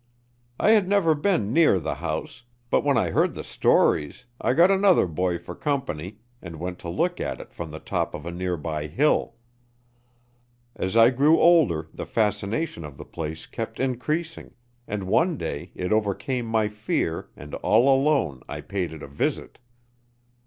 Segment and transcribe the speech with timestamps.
[0.59, 4.71] I had never been near the house, but when I heard the stories, I got
[4.71, 8.31] another boy for company and went to look at it from the top of a
[8.31, 9.35] near by hill.
[10.75, 14.55] As I grew older the fascination of the place kept increasing,
[14.87, 19.59] and one day it overcame my fear and all alone I paid it a visit.